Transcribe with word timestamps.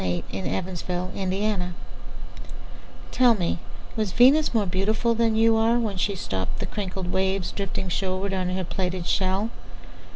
Venus 0.01 0.23
Transiens 0.31 0.81
By 0.87 1.11
Amy 1.19 1.41
Lowell 1.41 1.73
TELL 3.11 3.35
me, 3.35 3.59
Was 3.95 4.11
Venus 4.13 4.51
more 4.51 4.65
beautifulThan 4.65 5.35
you 5.37 5.55
are, 5.55 5.77
When 5.77 5.97
she 5.97 6.13
stoppedThe 6.13 6.71
crinkled 6.71 7.11
waves, 7.11 7.51
Drifting 7.51 7.87
shorewardOn 7.87 8.55
her 8.55 8.63
plaited 8.63 9.05
shell? 9.05 9.51